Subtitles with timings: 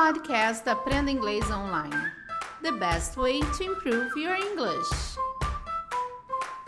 [0.00, 2.10] podcast Aprenda Inglês Online.
[2.62, 4.88] The best way to improve your English.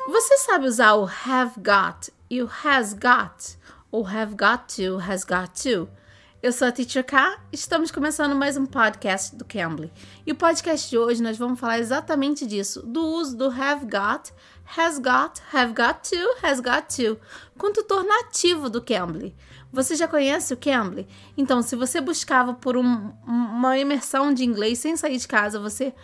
[0.07, 3.57] Você sabe usar o have got e o has got?
[3.91, 5.89] Ou have got to, has got to?
[6.43, 9.93] Eu sou a Teacher K, estamos começando mais um podcast do Cambly.
[10.27, 14.33] E o podcast de hoje nós vamos falar exatamente disso, do uso do have got,
[14.77, 17.17] has got, have got to, has got to,
[17.57, 19.37] com tutor nativo do Cambly.
[19.73, 21.07] Você já conhece o Cambly?
[21.37, 25.95] Então, se você buscava por um, uma imersão de inglês sem sair de casa, você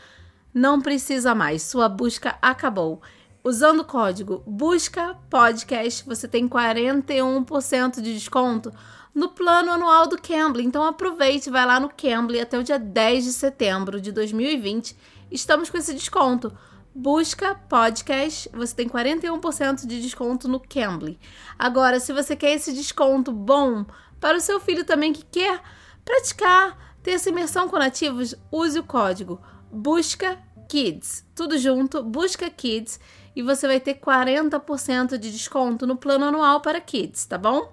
[0.54, 1.62] não precisa mais.
[1.62, 3.02] Sua busca acabou.
[3.44, 8.72] Usando o código Busca Podcast, você tem 41% de desconto
[9.14, 10.64] no plano anual do Cambly.
[10.64, 14.96] Então aproveite, vai lá no Cambly até o dia 10 de setembro de 2020.
[15.30, 16.52] Estamos com esse desconto.
[16.92, 21.18] Busca podcast, você tem 41% de desconto no Cambly.
[21.56, 23.84] Agora, se você quer esse desconto bom
[24.18, 25.62] para o seu filho também que quer
[26.04, 31.24] praticar, ter essa imersão com nativos, use o código Busca Kids.
[31.34, 32.98] Tudo junto, Busca Kids
[33.38, 37.72] e você vai ter 40% de desconto no plano anual para kids, tá bom?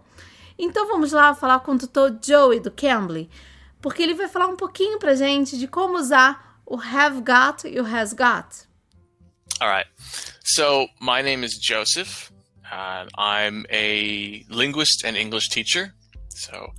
[0.59, 3.27] Então vamos lá falar com o tutor Joey do Cambly,
[3.81, 7.79] porque ele vai falar um pouquinho pra gente de como usar o have got e
[7.79, 8.67] o has got.
[9.59, 9.89] All right.
[10.43, 12.29] So my name is Joseph.
[13.17, 15.95] I'm a linguist and English teacher.
[16.29, 16.73] So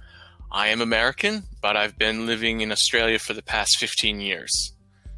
[0.53, 4.77] I am American, but I've been living in Australia for the past 15 years.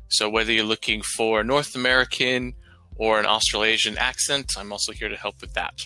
[0.08, 2.54] So whether you're looking for North American
[2.98, 5.80] or an Australasian accent, I'm also here to help with that.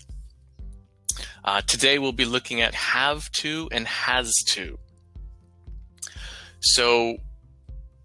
[1.44, 4.78] Uh, today we'll be looking at have to and has to.
[6.60, 7.16] So,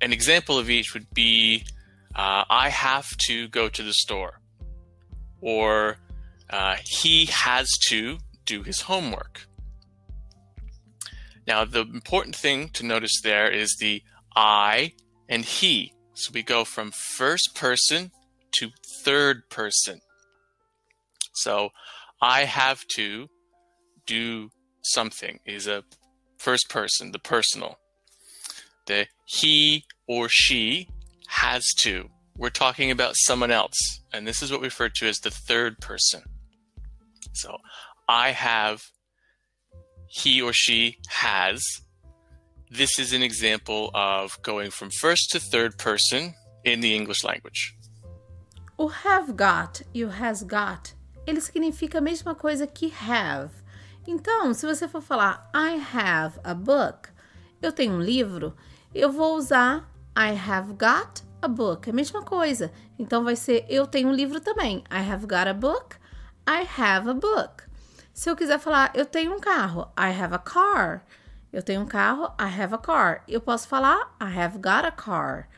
[0.01, 1.63] an example of each would be
[2.15, 4.41] uh, I have to go to the store,
[5.39, 5.97] or
[6.49, 9.47] uh, he has to do his homework.
[11.47, 14.03] Now, the important thing to notice there is the
[14.35, 14.93] I
[15.29, 15.93] and he.
[16.13, 18.11] So we go from first person
[18.53, 18.69] to
[19.03, 20.01] third person.
[21.33, 21.69] So
[22.21, 23.27] I have to
[24.05, 24.49] do
[24.83, 25.83] something is a
[26.37, 27.77] first person, the personal.
[28.87, 30.89] The he or she
[31.27, 32.09] has to.
[32.35, 33.99] We're talking about someone else.
[34.13, 36.23] And this is what we refer to as the third person.
[37.33, 37.57] So
[38.07, 38.81] I have,
[40.07, 41.61] he or she has.
[42.69, 47.75] This is an example of going from first to third person in the English language.
[48.79, 50.93] O have got e o has got,
[51.25, 53.51] ele significa a mesma coisa que have.
[54.05, 57.09] Então, se você for falar I have a book,
[57.59, 58.55] eu tenho um livro,
[58.93, 62.71] eu vou usar I have got a book, é a mesma coisa.
[62.99, 64.83] Então vai ser eu tenho um livro também.
[64.91, 65.95] I have got a book,
[66.47, 67.63] I have a book.
[68.13, 71.03] Se eu quiser falar eu tenho um carro, I have a car.
[71.51, 73.23] Eu tenho um carro, I have a car.
[73.27, 75.49] Eu posso falar I have got a car.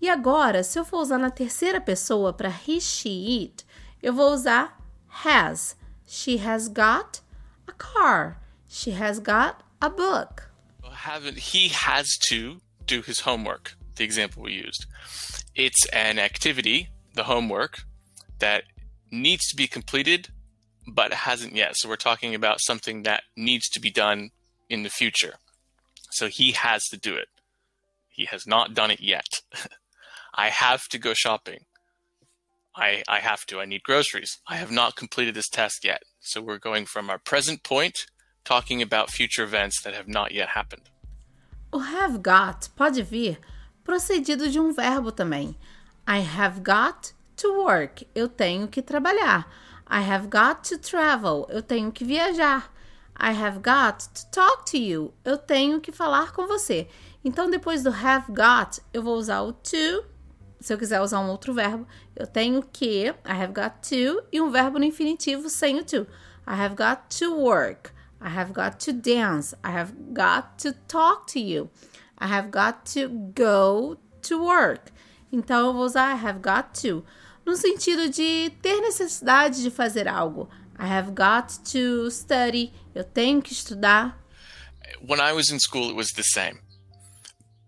[0.00, 3.64] E agora, se eu for usar na terceira pessoa para he, she, it,
[4.02, 4.78] eu vou usar
[5.24, 5.76] has.
[6.06, 7.20] She has got
[7.66, 8.38] a car.
[8.68, 10.50] She has got a book.
[10.90, 13.76] Haven't he has to do his homework?
[13.96, 14.86] The example we used.
[15.54, 17.80] It's an activity, the homework,
[18.38, 18.64] that
[19.10, 20.28] needs to be completed
[20.86, 21.76] but hasn't yet.
[21.76, 24.30] So we're talking about something that needs to be done
[24.68, 25.34] in the future.
[26.10, 27.28] So he has to do it.
[28.08, 29.42] He has not done it yet.
[30.38, 31.62] I have to go shopping.
[32.76, 33.58] I, I have to.
[33.58, 34.38] I need groceries.
[34.46, 36.02] I have not completed this task yet.
[36.20, 38.06] So we're going from our present point,
[38.44, 40.90] talking about future events that have not yet happened.
[41.72, 43.38] O have got pode vir
[43.84, 45.56] procedido de um verbo também.
[46.06, 48.06] I have got to work.
[48.14, 49.44] Eu tenho que trabalhar.
[49.88, 51.48] I have got to travel.
[51.50, 52.72] Eu tenho que viajar.
[53.16, 55.12] I have got to talk to you.
[55.24, 56.86] Eu tenho que falar com você.
[57.24, 60.17] Então, depois do have got, eu vou usar o to
[60.60, 61.86] se eu quiser usar um outro verbo,
[62.16, 66.06] eu tenho que, I have got to, e um verbo no infinitivo sem o to.
[66.46, 67.92] I have got to work.
[68.20, 69.54] I have got to dance.
[69.62, 71.70] I have got to talk to you.
[72.18, 74.92] I have got to go to work.
[75.30, 77.04] Então eu vou usar I have got to
[77.44, 80.48] no sentido de ter necessidade de fazer algo.
[80.78, 82.72] I have got to study.
[82.94, 84.18] Eu tenho que estudar.
[85.06, 86.60] When I was in school, it was the same.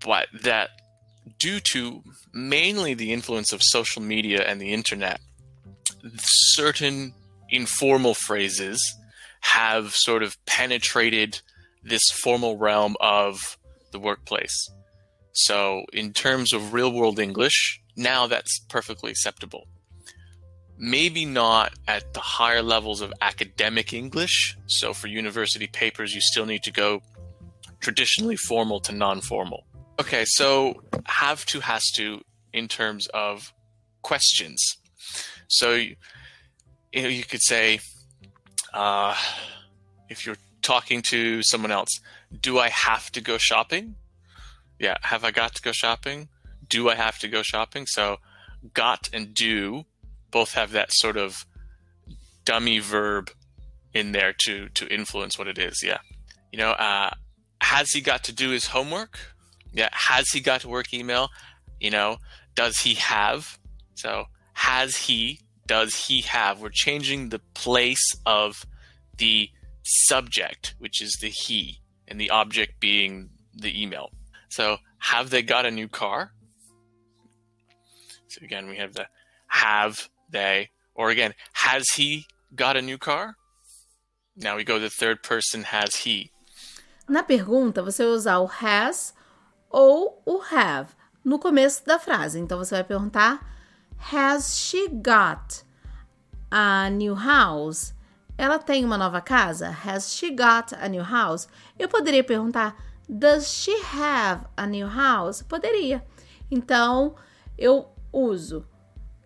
[0.05, 0.71] But that
[1.39, 2.03] due to
[2.33, 5.21] mainly the influence of social media and the internet,
[6.19, 7.15] certain
[7.49, 8.97] informal phrases
[9.41, 11.41] have sort of penetrated
[11.83, 13.59] this formal realm of
[13.93, 14.71] the workplace.
[15.33, 19.67] So, in terms of real world English, now that's perfectly acceptable.
[20.77, 24.57] Maybe not at the higher levels of academic English.
[24.67, 27.03] So, for university papers, you still need to go
[27.81, 29.65] traditionally formal to non formal.
[30.01, 32.23] Okay, so have to has to
[32.55, 33.53] in terms of
[34.01, 34.59] questions.
[35.47, 35.97] So you,
[36.91, 37.81] you know you could say
[38.73, 39.15] uh,
[40.09, 42.01] if you're talking to someone else,
[42.41, 43.97] do I have to go shopping?
[44.79, 46.29] Yeah, have I got to go shopping?
[46.67, 47.85] Do I have to go shopping?
[47.87, 48.21] So
[48.73, 49.85] got and do
[50.31, 51.45] both have that sort of
[52.47, 53.31] dummy verb
[53.93, 55.83] in there to to influence what it is.
[55.85, 55.99] Yeah,
[56.51, 57.11] you know, uh,
[57.61, 59.30] has he got to do his homework?
[59.73, 61.29] Yeah, has he got work email?
[61.81, 62.19] You know,
[62.55, 63.59] does he have?
[63.95, 64.25] So
[64.55, 65.41] has he?
[65.67, 66.61] Does he have?
[66.61, 68.67] We're changing the place of
[69.17, 69.51] the
[69.83, 74.11] subject, which is the he, and the object being the email.
[74.49, 76.33] So have they got a new car?
[78.29, 79.07] So again, we have the
[79.49, 83.37] have they, or again, has he got a new car?
[84.37, 86.31] Now we go to the third person, has he.
[87.09, 89.13] Na pergunta, você usar o has
[89.71, 90.91] ou o have
[91.25, 92.39] no começo da frase.
[92.39, 93.47] Então você vai perguntar:
[94.13, 95.65] Has she got
[96.51, 97.95] a new house?
[98.37, 99.69] Ela tem uma nova casa?
[99.69, 101.49] Has she got a new house?
[101.79, 102.77] Eu poderia perguntar:
[103.09, 105.43] Does she have a new house?
[105.43, 106.05] Poderia.
[106.51, 107.15] Então
[107.57, 108.67] eu uso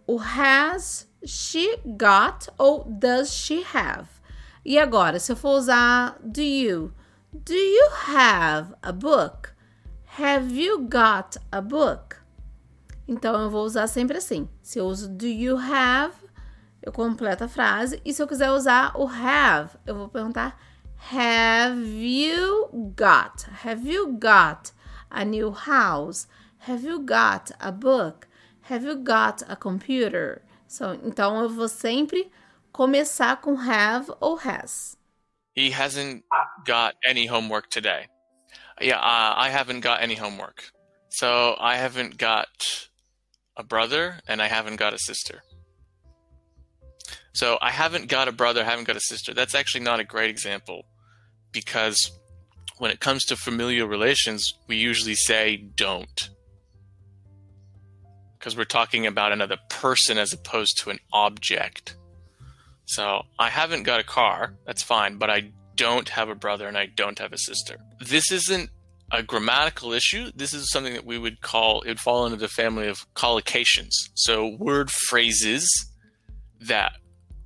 [0.06, 4.08] o has she got ou does she have.
[4.64, 6.92] E agora, se eu for usar do you,
[7.32, 9.53] do you have a book?
[10.16, 12.14] Have you got a book?
[13.08, 14.48] Então eu vou usar sempre assim.
[14.62, 16.14] Se eu uso do you have,
[16.80, 18.00] eu completo a frase.
[18.04, 20.56] E se eu quiser usar o have, eu vou perguntar
[21.12, 23.44] Have you got?
[23.64, 24.72] Have you got
[25.10, 26.28] a new house?
[26.68, 28.28] Have you got a book?
[28.70, 30.42] Have you got a computer?
[30.68, 32.30] So, então eu vou sempre
[32.70, 34.96] começar com have ou has.
[35.56, 36.22] He hasn't
[36.64, 38.13] got any homework today.
[38.80, 40.70] Yeah, uh, I haven't got any homework.
[41.08, 42.48] So I haven't got
[43.56, 45.42] a brother and I haven't got a sister.
[47.32, 49.34] So I haven't got a brother, I haven't got a sister.
[49.34, 50.86] That's actually not a great example
[51.52, 52.10] because
[52.78, 56.30] when it comes to familial relations, we usually say don't.
[58.38, 61.96] Because we're talking about another person as opposed to an object.
[62.86, 66.76] So I haven't got a car, that's fine, but I don't have a brother and
[66.76, 67.78] I don't have a sister.
[68.00, 68.70] This isn't
[69.10, 70.30] a grammatical issue.
[70.34, 73.92] This is something that we would call, it would fall into the family of collocations.
[74.14, 75.68] So word phrases
[76.60, 76.92] that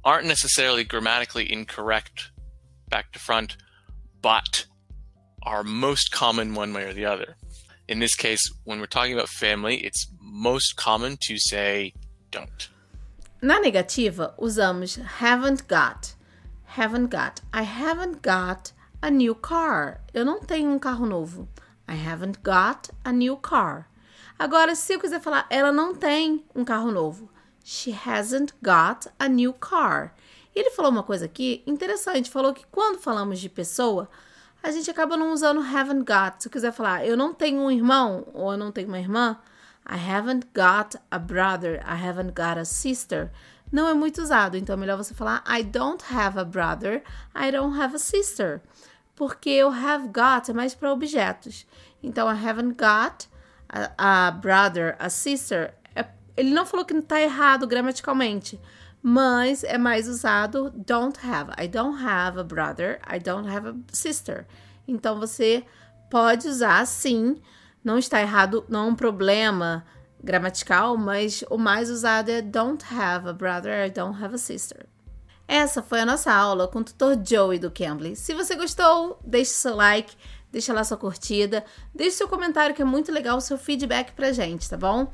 [0.05, 2.31] aren't necessarily grammatically incorrect
[2.89, 3.57] back to front,
[4.23, 4.67] but
[5.43, 7.37] are most common one way or the other.
[7.89, 11.95] In this case, when we're talking about family, it's most common to say
[12.31, 12.69] don't.
[13.41, 16.15] Na negativa, usamos haven't got.
[16.77, 17.41] Haven't got.
[17.53, 18.73] I haven't got
[19.03, 20.01] a new car.
[20.13, 21.49] Eu não tenho um carro novo.
[21.89, 23.89] I haven't got a new car.
[24.39, 27.29] Agora, se eu quiser falar, ela não tem um carro novo.
[27.65, 30.15] She hasn't got a new car.
[30.55, 32.31] Ele falou uma coisa aqui interessante.
[32.31, 34.09] Falou que quando falamos de pessoa,
[34.63, 36.41] a gente acaba não usando haven't got.
[36.41, 39.39] Se eu quiser falar, eu não tenho um irmão ou eu não tenho uma irmã,
[39.89, 43.31] I haven't got a brother, I haven't got a sister.
[43.71, 47.03] Não é muito usado, então é melhor você falar I don't have a brother,
[47.35, 48.63] I don't have a sister.
[49.15, 51.67] Porque o have got é mais para objetos.
[52.03, 53.29] Então, I haven't got
[53.69, 55.75] a, a brother, a sister.
[55.95, 56.07] É,
[56.37, 58.61] ele não falou que não está errado gramaticalmente,
[59.03, 61.53] mas é mais usado don't have.
[61.59, 64.47] I don't have a brother, I don't have a sister.
[64.87, 65.65] Então você
[66.11, 67.37] pode usar sim,
[67.85, 69.85] não está errado, não é um problema
[70.23, 74.87] gramatical, mas o mais usado é don't have a brother, don't have a sister.
[75.47, 78.15] Essa foi a nossa aula com o tutor Joey do Cambly.
[78.15, 80.15] Se você gostou, deixe seu like,
[80.53, 84.33] deixa lá sua curtida, deixe seu comentário que é muito legal o seu feedback pra
[84.33, 85.11] gente, tá bom?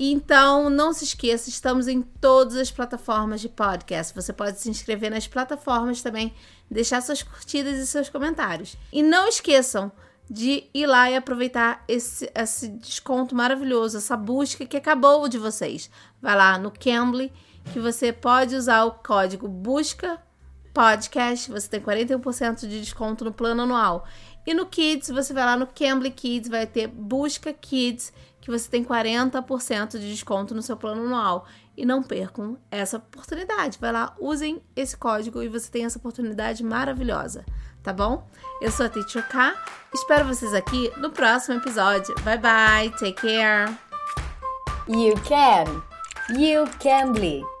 [0.00, 4.14] Então, não se esqueça, estamos em todas as plataformas de podcast.
[4.14, 6.32] Você pode se inscrever nas plataformas também,
[6.70, 8.76] deixar suas curtidas e seus comentários.
[8.92, 9.90] E não esqueçam
[10.30, 15.90] de ir lá e aproveitar esse, esse desconto maravilhoso, essa busca que acabou de vocês.
[16.20, 17.32] Vai lá no Cambly,
[17.72, 20.20] que você pode usar o código busca
[20.74, 24.06] podcast, você tem 41% de desconto no plano anual.
[24.46, 28.70] E no Kids, você vai lá no Cambly Kids, vai ter busca Kids que você
[28.70, 31.46] tem 40% de desconto no seu plano anual.
[31.78, 33.78] E não percam essa oportunidade.
[33.80, 37.46] Vai lá, usem esse código e você tem essa oportunidade maravilhosa,
[37.84, 38.28] tá bom?
[38.60, 39.54] Eu sou a Teacher K.
[39.94, 42.16] Espero vocês aqui no próximo episódio.
[42.24, 43.72] Bye bye, take care.
[44.88, 45.84] You can.
[46.36, 47.57] You can bleed.